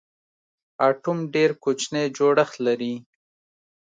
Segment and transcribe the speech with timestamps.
[0.87, 2.93] اټوم ډېر کوچنی جوړښت لري.